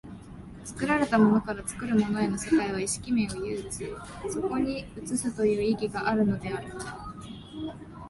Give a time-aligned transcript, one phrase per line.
[0.65, 3.95] 作られたものから作るものへの世界は意識面を有つ、
[4.31, 6.73] そこに映すという意義があるのである。